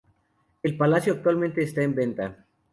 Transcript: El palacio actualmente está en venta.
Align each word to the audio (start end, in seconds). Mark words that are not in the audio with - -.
El 0.63 0.77
palacio 0.77 1.13
actualmente 1.13 1.61
está 1.61 1.83
en 1.83 1.93
venta. 1.93 2.47